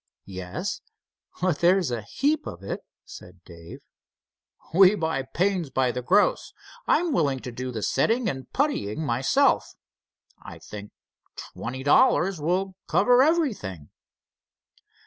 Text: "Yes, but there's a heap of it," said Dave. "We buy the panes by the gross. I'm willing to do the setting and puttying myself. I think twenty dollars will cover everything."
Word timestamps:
"Yes, 0.25 0.81
but 1.43 1.59
there's 1.59 1.91
a 1.91 2.01
heap 2.01 2.47
of 2.47 2.63
it," 2.63 2.79
said 3.05 3.39
Dave. 3.45 3.81
"We 4.73 4.95
buy 4.95 5.21
the 5.21 5.27
panes 5.31 5.69
by 5.69 5.91
the 5.91 6.01
gross. 6.01 6.53
I'm 6.87 7.13
willing 7.13 7.39
to 7.41 7.51
do 7.51 7.71
the 7.71 7.83
setting 7.83 8.27
and 8.27 8.51
puttying 8.51 9.05
myself. 9.05 9.75
I 10.41 10.57
think 10.57 10.89
twenty 11.35 11.83
dollars 11.83 12.41
will 12.41 12.73
cover 12.87 13.21
everything." 13.21 13.91